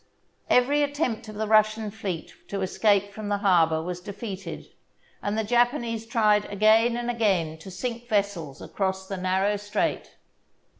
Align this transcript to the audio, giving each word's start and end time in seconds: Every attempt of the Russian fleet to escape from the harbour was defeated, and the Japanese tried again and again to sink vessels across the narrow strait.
Every 0.49 0.81
attempt 0.81 1.29
of 1.29 1.35
the 1.35 1.45
Russian 1.45 1.91
fleet 1.91 2.33
to 2.47 2.61
escape 2.63 3.13
from 3.13 3.29
the 3.29 3.37
harbour 3.37 3.83
was 3.83 4.01
defeated, 4.01 4.65
and 5.21 5.37
the 5.37 5.43
Japanese 5.43 6.07
tried 6.07 6.45
again 6.45 6.97
and 6.97 7.11
again 7.11 7.59
to 7.59 7.69
sink 7.69 8.09
vessels 8.09 8.63
across 8.63 9.07
the 9.07 9.17
narrow 9.17 9.57
strait. 9.57 10.15